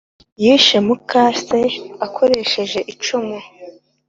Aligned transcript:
yishe 0.43 0.77
mukase 0.87 1.61
akoresheje 2.05 2.79
icuma 2.93 3.37